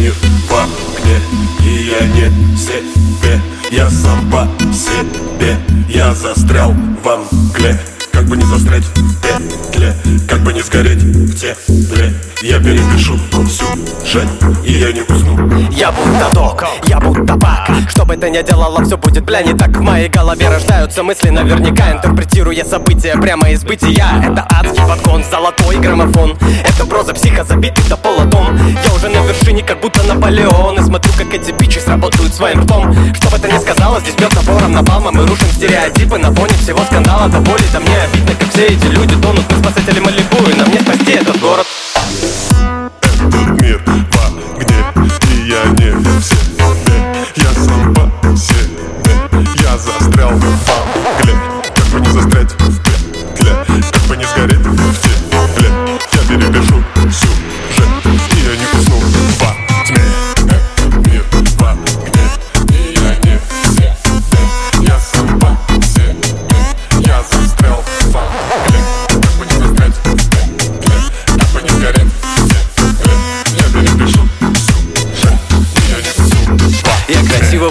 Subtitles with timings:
[0.00, 0.14] мир
[0.48, 1.18] во мне
[1.62, 3.40] И я не себе.
[3.70, 5.56] Я сам по себе.
[5.88, 7.78] Я застрял во мгле.
[8.12, 9.94] Как бы не застрять в петле
[10.28, 12.12] Как бы не сгореть в тепле.
[12.42, 13.66] Я перепишу всю
[14.04, 14.28] жизнь
[14.64, 15.68] И я не усну.
[15.70, 19.54] Я будто док, я будто пак Что бы ты ни делала, все будет, бля, не
[19.54, 19.70] так.
[19.70, 24.22] В моей голове рождаются мысли наверняка Интерпретируя события прямо из бытия.
[24.22, 26.36] Это адский подгон, золотой граммофон.
[26.64, 28.58] Это проза психа, забитый до пола дом.
[28.84, 29.22] Я уже на
[29.60, 32.94] вершине, как будто Наполеон И смотрю, как эти бичи сработают своим ртом.
[33.14, 36.78] Что бы ты ни сказала, здесь бьет набором напалма Мы рушим стереотипы на фоне всего
[36.84, 37.28] скандала.
[37.28, 39.44] До боли, да мне обидно, как все эти люди тонут.
[39.50, 41.66] Мы спасатели Малибу, и нам не спасти этот город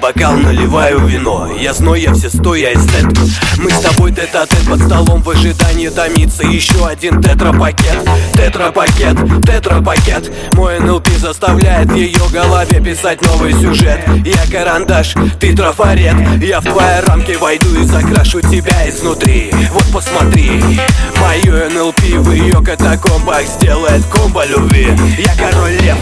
[0.00, 1.48] бокал наливаю вино.
[1.58, 3.06] Я зной, я все сто, я эстет
[3.58, 6.44] Мы с тобой тет а тет под столом в ожидании томится.
[6.44, 7.98] Еще один тетрапакет
[8.34, 10.32] Тетрапакет, тетрапакет.
[10.54, 14.00] Мой НЛП заставляет ее голове писать новый сюжет.
[14.24, 16.16] Я карандаш, ты трафарет.
[16.42, 19.52] Я в твои рамки войду и закрашу тебя изнутри.
[19.72, 20.62] Вот посмотри
[21.20, 24.88] Мою НЛП в ее катакомбах сделает комбо любви.
[25.18, 25.98] Я король лев!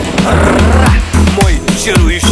[1.43, 2.28] Мой чарующий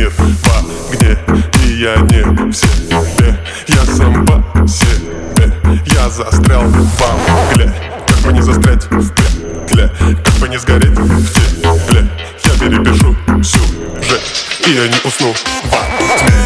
[0.00, 1.18] мир во мне
[1.64, 3.38] И я не в себе.
[3.68, 5.52] Я сам по себе.
[5.86, 7.72] Я застрял во мгле
[8.06, 9.90] Как бы не застрять в петле
[10.24, 12.08] Как бы не сгореть в тепле.
[12.44, 13.60] Я перепишу всю
[14.02, 16.39] жизнь И я не усну во тьме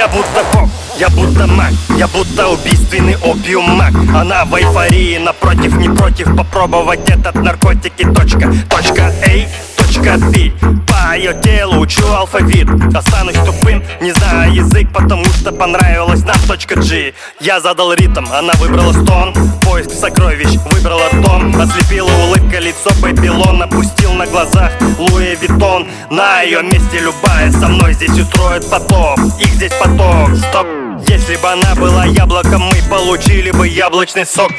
[0.00, 0.69] Я будто поп,
[1.00, 3.94] я будто маг Я будто убийственный опиум маг.
[4.14, 6.36] Она в эйфории, напротив, не против.
[6.36, 8.52] Попробовать этот наркотик и точка.
[8.68, 10.52] Точка A, точка B.
[10.86, 12.68] По ее телу учу алфавит.
[12.94, 17.14] Останусь тупым, не знаю язык Потому что понравилась нам точка G.
[17.40, 19.32] Я задал ритм, она выбрала стон.
[19.62, 23.62] Поиск сокровищ, выбрала дом Ослепила улыбка, лицо Babylon.
[23.62, 25.88] Опустил на глазах Louis Vuitton.
[26.10, 31.48] На ее месте любая со мной здесь устроит потоп Их здесь поток, стоп если бы
[31.48, 34.50] она была яблоком, мы получили бы яблочный сок.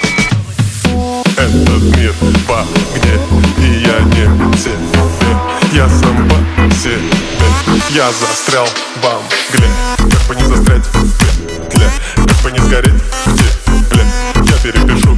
[1.37, 2.13] Этот мир
[2.47, 3.17] по мне,
[3.57, 4.75] и я не себе
[5.73, 6.99] Я сам по себе,
[7.91, 13.35] я застрял в амгле Как бы не застрять в петле, как бы не сгореть в
[13.35, 14.05] тепле.
[14.35, 15.17] Я перепишу